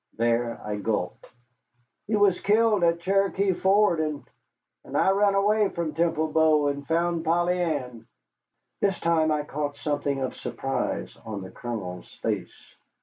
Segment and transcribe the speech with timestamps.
[0.17, 1.27] There I gulped.
[2.07, 4.23] "He was killed at Cherokee Ford, and
[4.83, 8.07] and I ran away from Temple Bow, and found Polly Ann."
[8.79, 12.73] This time I caught something of surprise on the Colonel's face.